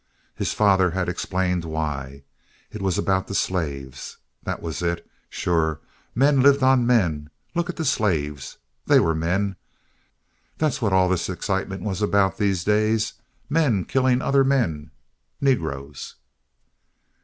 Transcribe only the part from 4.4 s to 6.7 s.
That was it! Sure, men lived